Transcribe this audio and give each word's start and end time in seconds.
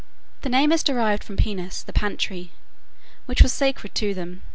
Their 0.41 0.49
name 0.51 0.71
is 0.71 0.81
derived 0.83 1.23
from 1.23 1.37
Penus, 1.37 1.83
the 1.83 1.93
pantry, 1.93 2.49
which 3.27 3.43
was 3.43 3.53
sacred 3.53 3.93
to 3.93 4.15
them. 4.15 4.41